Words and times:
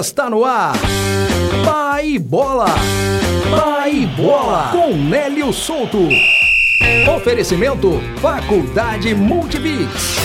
Está 0.00 0.28
no 0.28 0.44
ar. 0.44 0.74
Pai 1.64 2.18
Bola. 2.18 2.66
Pai 3.48 4.04
Bola. 4.16 4.72
Com 4.72 4.96
Nélio 4.96 5.52
Souto. 5.52 6.08
Oferecimento 7.16 7.92
Faculdade 8.20 9.14
Multibix. 9.14 10.16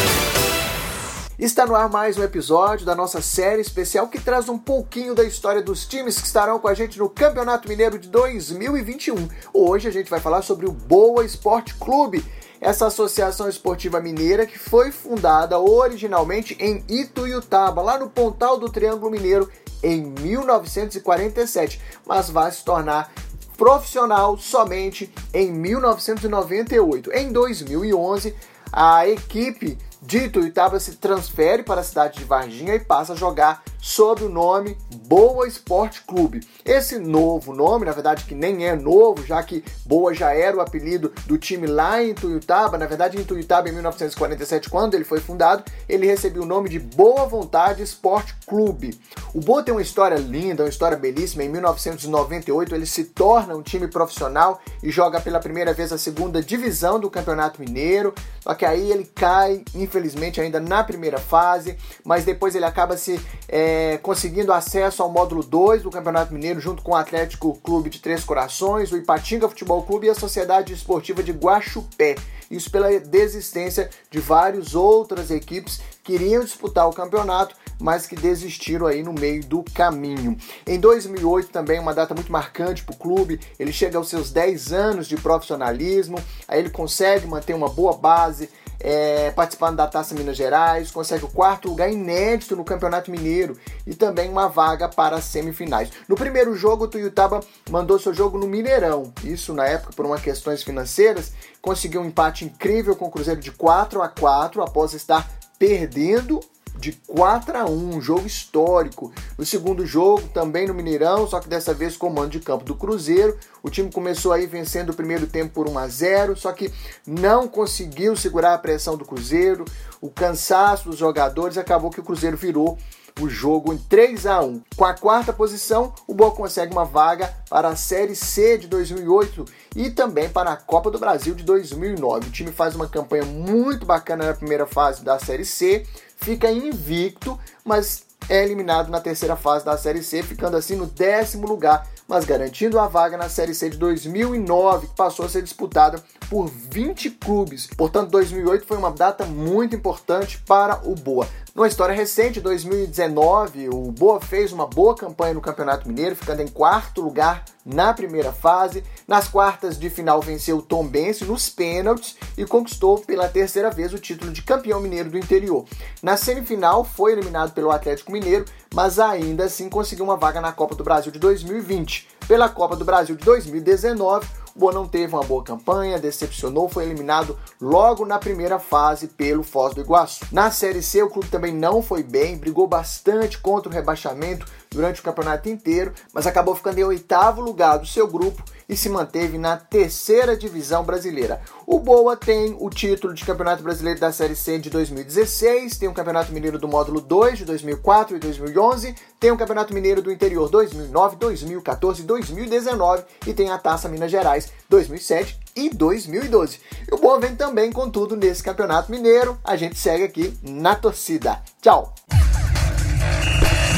Está 1.37 1.67
no 1.67 1.75
ar 1.75 1.87
mais 1.87 2.17
um 2.17 2.23
episódio 2.23 2.83
da 2.83 2.95
nossa 2.95 3.21
série 3.21 3.61
especial 3.61 4.07
que 4.07 4.19
traz 4.19 4.49
um 4.49 4.57
pouquinho 4.57 5.13
da 5.13 5.23
história 5.23 5.61
dos 5.61 5.85
times 5.85 6.19
que 6.19 6.25
estarão 6.25 6.57
com 6.57 6.67
a 6.67 6.73
gente 6.73 6.97
no 6.97 7.07
Campeonato 7.07 7.69
Mineiro 7.69 7.99
de 7.99 8.09
2021. 8.09 9.29
Hoje 9.53 9.87
a 9.87 9.91
gente 9.91 10.09
vai 10.09 10.19
falar 10.19 10.41
sobre 10.41 10.65
o 10.65 10.71
Boa 10.71 11.23
Esporte 11.23 11.75
Clube, 11.75 12.25
essa 12.61 12.87
associação 12.87 13.47
esportiva 13.47 14.01
mineira 14.01 14.45
que 14.45 14.59
foi 14.59 14.91
fundada 14.91 15.59
originalmente 15.59 16.57
em 16.59 16.83
Ituiutaba, 16.89 17.81
lá 17.81 17.97
no 17.97 18.09
Pontal 18.09 18.57
do 18.57 18.69
Triângulo 18.69 19.11
Mineiro, 19.11 19.49
em 19.81 20.01
1947, 20.01 21.81
mas 22.05 22.29
vai 22.29 22.51
se 22.51 22.63
tornar 22.65 23.11
profissional 23.57 24.37
somente 24.37 25.13
em 25.33 25.51
1998. 25.51 27.11
Em 27.13 27.31
2011, 27.31 28.35
a 28.71 29.07
equipe 29.07 29.77
de 30.01 30.25
Ituiutaba 30.25 30.79
se 30.79 30.95
transfere 30.95 31.63
para 31.63 31.81
a 31.81 31.83
cidade 31.83 32.19
de 32.19 32.25
Varginha 32.25 32.75
e 32.75 32.79
passa 32.79 33.13
a 33.13 33.15
jogar 33.15 33.63
sob 33.79 34.23
o 34.23 34.29
nome 34.29 34.77
Boa 35.07 35.47
Esporte 35.47 36.01
Clube. 36.03 36.41
Esse 36.65 36.99
novo 36.99 37.53
nome, 37.53 37.85
na 37.85 37.91
verdade 37.91 38.25
que 38.25 38.35
nem 38.35 38.67
é 38.67 38.75
novo, 38.75 39.25
já 39.25 39.41
que 39.41 39.63
Boa 39.85 40.13
já 40.13 40.33
era 40.33 40.55
o 40.55 40.61
apelido 40.61 41.11
do 41.25 41.37
time 41.37 41.65
lá 41.65 42.03
em 42.03 42.13
Tuiutaba, 42.13 42.77
na 42.77 42.85
verdade 42.85 43.17
em 43.17 43.23
Tuiutaba 43.23 43.69
em 43.69 43.71
1947, 43.71 44.69
quando 44.69 44.93
ele 44.93 45.03
foi 45.03 45.19
fundado, 45.19 45.63
ele 45.87 46.05
recebeu 46.05 46.43
o 46.43 46.45
nome 46.45 46.69
de 46.69 46.79
Boa 46.79 47.25
Vontade 47.25 47.81
Esporte 47.81 48.35
Clube. 48.45 48.99
O 49.33 49.39
Boa 49.39 49.63
tem 49.63 49.73
uma 49.73 49.81
história 49.81 50.17
linda, 50.17 50.63
uma 50.63 50.69
história 50.69 50.97
belíssima. 50.97 51.43
Em 51.43 51.49
1998 51.49 52.75
ele 52.75 52.85
se 52.85 53.05
torna 53.05 53.55
um 53.55 53.61
time 53.61 53.87
profissional 53.87 54.61
e 54.83 54.91
joga 54.91 55.21
pela 55.21 55.39
primeira 55.39 55.73
vez 55.73 55.91
a 55.91 55.97
segunda 55.97 56.41
divisão 56.41 56.99
do 56.99 57.09
Campeonato 57.09 57.59
Mineiro, 57.61 58.13
só 58.41 58.53
que 58.53 58.65
aí 58.65 58.91
ele 58.91 59.05
cai, 59.05 59.63
infelizmente, 59.73 60.41
ainda 60.41 60.59
na 60.59 60.83
primeira 60.83 61.17
fase, 61.17 61.77
mas 62.03 62.25
depois 62.25 62.55
ele 62.55 62.65
acaba 62.65 62.97
se... 62.97 63.19
É, 63.47 63.68
é, 63.69 63.99
conseguindo 63.99 64.51
acesso 64.51 65.03
ao 65.03 65.11
módulo 65.11 65.43
2 65.43 65.83
do 65.83 65.91
Campeonato 65.91 66.33
Mineiro, 66.33 66.59
junto 66.59 66.81
com 66.81 66.93
o 66.93 66.95
Atlético 66.95 67.53
Clube 67.61 67.91
de 67.91 67.99
Três 67.99 68.23
Corações, 68.23 68.91
o 68.91 68.97
Ipatinga 68.97 69.47
Futebol 69.47 69.83
Clube 69.83 70.07
e 70.07 70.09
a 70.09 70.15
Sociedade 70.15 70.73
Esportiva 70.73 71.21
de 71.21 71.31
Guaxupé. 71.31 72.15
Isso 72.49 72.71
pela 72.71 72.89
desistência 72.99 73.91
de 74.09 74.19
várias 74.19 74.73
outras 74.73 75.29
equipes 75.29 75.79
que 76.03 76.13
iriam 76.13 76.43
disputar 76.43 76.89
o 76.89 76.93
campeonato, 76.93 77.55
mas 77.79 78.07
que 78.07 78.15
desistiram 78.15 78.87
aí 78.87 79.03
no 79.03 79.13
meio 79.13 79.45
do 79.45 79.63
caminho. 79.63 80.35
Em 80.65 80.79
2008 80.79 81.49
também 81.49 81.79
uma 81.79 81.93
data 81.93 82.15
muito 82.15 82.31
marcante 82.31 82.83
para 82.83 82.95
o 82.95 82.97
clube, 82.97 83.39
ele 83.59 83.71
chega 83.71 83.99
aos 83.99 84.09
seus 84.09 84.31
10 84.31 84.73
anos 84.73 85.07
de 85.07 85.15
profissionalismo, 85.15 86.17
aí 86.47 86.59
ele 86.59 86.71
consegue 86.71 87.27
manter 87.27 87.53
uma 87.53 87.69
boa 87.69 87.95
base, 87.95 88.49
é, 88.79 89.31
participando 89.31 89.75
da 89.75 89.87
Taça 89.87 90.15
Minas 90.15 90.37
Gerais, 90.37 90.91
consegue 90.91 91.25
o 91.25 91.29
quarto 91.29 91.67
lugar 91.67 91.91
inédito 91.91 92.55
no 92.55 92.63
Campeonato 92.63 93.11
Mineiro 93.11 93.57
e 93.85 93.93
também 93.93 94.29
uma 94.29 94.47
vaga 94.47 94.87
para 94.87 95.17
as 95.17 95.25
semifinais. 95.25 95.89
No 96.07 96.15
primeiro 96.15 96.55
jogo, 96.55 96.85
o 96.85 96.87
Tuiutaba 96.87 97.41
mandou 97.69 97.99
seu 97.99 98.13
jogo 98.13 98.37
no 98.37 98.47
Mineirão, 98.47 99.13
isso 99.23 99.53
na 99.53 99.65
época 99.65 99.93
por 99.93 100.05
uma 100.05 100.19
questões 100.19 100.63
financeiras, 100.63 101.33
conseguiu 101.61 102.01
um 102.01 102.05
empate 102.05 102.45
incrível 102.45 102.95
com 102.95 103.05
o 103.05 103.11
Cruzeiro 103.11 103.41
de 103.41 103.51
4 103.51 104.01
a 104.01 104.07
4 104.07 104.61
após 104.61 104.93
estar 104.93 105.29
perdendo 105.57 106.39
de 106.79 106.93
4 107.07 107.57
a 107.57 107.65
1, 107.65 107.95
um 107.95 108.01
jogo 108.01 108.25
histórico. 108.25 109.11
No 109.37 109.45
segundo 109.45 109.85
jogo, 109.85 110.27
também 110.29 110.65
no 110.67 110.73
Mineirão, 110.73 111.27
só 111.27 111.39
que 111.39 111.49
dessa 111.49 111.73
vez 111.73 111.97
comando 111.97 112.31
de 112.31 112.39
campo 112.39 112.63
do 112.63 112.73
Cruzeiro. 112.73 113.37
O 113.61 113.69
time 113.69 113.91
começou 113.91 114.31
aí 114.31 114.45
vencendo 114.45 114.91
o 114.91 114.95
primeiro 114.95 115.27
tempo 115.27 115.53
por 115.53 115.67
1 115.67 115.77
a 115.77 115.87
0, 115.87 116.35
só 116.35 116.51
que 116.51 116.71
não 117.05 117.47
conseguiu 117.47 118.15
segurar 118.15 118.53
a 118.53 118.57
pressão 118.57 118.97
do 118.97 119.05
Cruzeiro. 119.05 119.65
O 120.01 120.09
cansaço 120.09 120.89
dos 120.89 120.97
jogadores 120.97 121.57
acabou 121.57 121.89
que 121.89 121.99
o 121.99 122.03
Cruzeiro 122.03 122.37
virou 122.37 122.77
o 123.19 123.29
jogo 123.29 123.73
em 123.73 123.77
3 123.77 124.25
a 124.25 124.41
1. 124.41 124.61
Com 124.75 124.85
a 124.85 124.93
quarta 124.93 125.33
posição, 125.33 125.93
o 126.07 126.13
Boa 126.13 126.31
consegue 126.31 126.71
uma 126.71 126.85
vaga 126.85 127.33
para 127.49 127.69
a 127.69 127.75
Série 127.75 128.15
C 128.15 128.57
de 128.57 128.67
2008 128.67 129.45
e 129.75 129.89
também 129.89 130.29
para 130.29 130.51
a 130.51 130.57
Copa 130.57 130.89
do 130.89 130.99
Brasil 130.99 131.35
de 131.35 131.43
2009. 131.43 132.27
O 132.27 132.31
time 132.31 132.51
faz 132.51 132.75
uma 132.75 132.87
campanha 132.87 133.25
muito 133.25 133.85
bacana 133.85 134.25
na 134.25 134.33
primeira 134.33 134.65
fase 134.65 135.03
da 135.03 135.19
Série 135.19 135.45
C, 135.45 135.85
fica 136.15 136.51
invicto, 136.51 137.37
mas 137.63 138.08
é 138.27 138.43
eliminado 138.43 138.89
na 138.89 138.99
terceira 138.99 139.35
fase 139.35 139.65
da 139.65 139.77
Série 139.77 140.03
C, 140.03 140.21
ficando 140.21 140.57
assim 140.57 140.75
no 140.75 140.85
décimo 140.85 141.47
lugar, 141.47 141.87
mas 142.07 142.25
garantindo 142.25 142.79
a 142.79 142.87
vaga 142.87 143.17
na 143.17 143.29
Série 143.29 143.55
C 143.55 143.69
de 143.69 143.77
2009, 143.77 144.87
que 144.87 144.95
passou 144.95 145.25
a 145.25 145.29
ser 145.29 145.41
disputada 145.41 146.03
por 146.29 146.47
20 146.47 147.11
clubes. 147.11 147.67
Portanto, 147.67 148.11
2008 148.11 148.65
foi 148.65 148.77
uma 148.77 148.91
data 148.91 149.25
muito 149.25 149.75
importante 149.75 150.37
para 150.45 150.81
o 150.87 150.95
Boa. 150.95 151.27
Numa 151.59 151.67
história 151.67 151.93
recente, 151.93 152.39
2019, 152.39 153.67
o 153.67 153.91
Boa 153.91 154.21
fez 154.21 154.53
uma 154.53 154.65
boa 154.65 154.95
campanha 154.95 155.33
no 155.33 155.41
Campeonato 155.41 155.89
Mineiro, 155.89 156.15
ficando 156.15 156.41
em 156.41 156.47
quarto 156.47 157.01
lugar 157.01 157.43
na 157.65 157.93
primeira 157.93 158.31
fase. 158.31 158.81
Nas 159.05 159.27
quartas 159.27 159.77
de 159.77 159.89
final 159.89 160.21
venceu 160.21 160.59
o 160.59 160.61
Tombense 160.61 161.25
nos 161.25 161.49
pênaltis 161.49 162.15
e 162.37 162.45
conquistou 162.45 162.99
pela 162.99 163.27
terceira 163.27 163.69
vez 163.69 163.93
o 163.93 163.99
título 163.99 164.31
de 164.31 164.41
campeão 164.41 164.79
mineiro 164.79 165.09
do 165.09 165.17
interior. 165.17 165.65
Na 166.01 166.15
semifinal 166.15 166.85
foi 166.85 167.11
eliminado 167.11 167.51
pelo 167.51 167.71
Atlético 167.71 168.13
Mineiro, 168.13 168.45
mas 168.73 168.97
ainda 168.97 169.43
assim 169.43 169.67
conseguiu 169.67 170.05
uma 170.05 170.15
vaga 170.15 170.39
na 170.39 170.53
Copa 170.53 170.75
do 170.75 170.83
Brasil 170.85 171.11
de 171.11 171.19
2020. 171.19 172.07
Pela 172.25 172.47
Copa 172.47 172.77
do 172.77 172.85
Brasil 172.85 173.17
de 173.17 173.25
2019, 173.25 174.25
o 174.59 174.67
Boa 174.69 174.73
não 174.73 174.85
teve 174.85 175.15
uma 175.15 175.23
boa 175.23 175.41
campanha, 175.41 175.97
decepcionou, 175.97 176.67
foi 176.67 176.83
eliminado 176.83 177.39
logo 177.61 178.05
na 178.05 178.19
primeira 178.19 178.59
fase 178.59 179.07
pelo 179.07 179.41
Foz 179.41 179.73
do 179.73 179.79
Iguaçu. 179.79 180.25
Na 180.33 180.51
Série 180.51 180.81
C, 180.81 181.01
o 181.01 181.09
clube 181.09 181.29
também 181.29 181.53
não 181.53 181.81
foi 181.81 182.03
bem, 182.03 182.37
brigou 182.37 182.67
bastante 182.67 183.37
contra 183.37 183.69
o 183.69 183.73
rebaixamento 183.73 184.45
durante 184.71 185.01
o 185.01 185.03
campeonato 185.03 185.49
inteiro, 185.49 185.93
mas 186.13 186.27
acabou 186.27 186.55
ficando 186.55 186.79
em 186.79 186.83
oitavo 186.83 187.41
lugar 187.41 187.77
do 187.77 187.87
seu 187.87 188.07
grupo 188.07 188.43
e 188.67 188.77
se 188.77 188.87
manteve 188.87 189.37
na 189.37 189.57
terceira 189.57 190.37
divisão 190.37 190.83
brasileira. 190.83 191.41
O 191.65 191.79
Boa 191.79 192.15
tem 192.15 192.55
o 192.59 192.69
título 192.69 193.13
de 193.13 193.25
Campeonato 193.25 193.63
Brasileiro 193.63 193.99
da 193.99 194.11
Série 194.11 194.35
C 194.35 194.59
de 194.59 194.69
2016, 194.69 195.77
tem 195.77 195.89
o 195.89 195.93
Campeonato 195.93 196.31
Mineiro 196.31 196.59
do 196.59 196.67
Módulo 196.67 197.01
2 197.01 197.39
de 197.39 197.45
2004 197.45 198.15
e 198.15 198.19
2011, 198.19 198.95
tem 199.19 199.31
o 199.31 199.37
Campeonato 199.37 199.73
Mineiro 199.73 200.01
do 200.01 200.11
Interior 200.11 200.47
2009, 200.49 201.15
2014 201.15 202.01
e 202.01 202.05
2019 202.05 203.03
e 203.25 203.33
tem 203.33 203.49
a 203.49 203.57
Taça 203.57 203.89
Minas 203.89 204.11
Gerais 204.11 204.51
2007 204.69 205.39
e 205.55 205.69
2012. 205.69 206.59
E 206.89 206.93
o 206.93 206.97
Boa 206.97 207.19
vem 207.19 207.35
também 207.35 207.71
com 207.71 207.89
tudo 207.89 208.15
nesse 208.15 208.43
Campeonato 208.43 208.91
Mineiro. 208.91 209.37
A 209.43 209.55
gente 209.55 209.77
segue 209.77 210.03
aqui 210.03 210.37
na 210.43 210.75
torcida. 210.75 211.41
Tchau! 211.61 211.93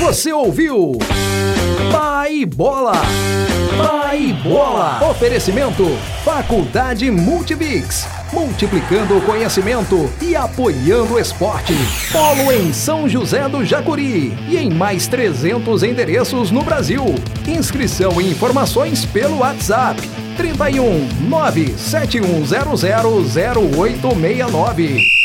Você 0.02 0.34
ouviu? 0.34 0.98
Pai 1.92 2.44
Bola! 2.44 2.94
Pai 3.78 4.34
Bola! 4.44 5.00
Oferecimento: 5.12 5.86
Faculdade 6.26 7.12
Multibix. 7.12 8.08
Multiplicando 8.34 9.16
o 9.16 9.22
conhecimento 9.22 10.12
e 10.20 10.36
apoiando 10.36 11.14
o 11.14 11.20
esporte. 11.20 11.76
Polo 12.12 12.52
em 12.52 12.74
São 12.74 13.08
José 13.08 13.48
do 13.48 13.64
Jacuri 13.64 14.36
e 14.50 14.58
em 14.58 14.72
mais 14.72 15.06
300 15.06 15.84
endereços 15.84 16.50
no 16.50 16.64
Brasil. 16.64 17.06
Inscrição 17.48 18.20
e 18.20 18.32
informações 18.32 19.06
pelo 19.06 19.38
WhatsApp 19.42 20.02
31 20.36 21.10
97100 21.30 22.74
0869. 23.70 25.21